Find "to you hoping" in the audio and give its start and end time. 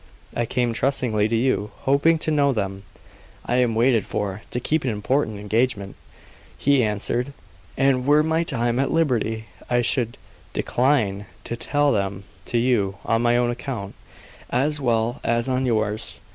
1.27-2.17